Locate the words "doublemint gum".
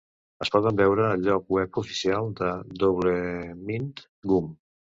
2.81-4.53